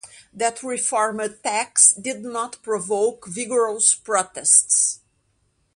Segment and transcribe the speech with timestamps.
[0.33, 4.99] That reformed tax did not provoke vigorous protests.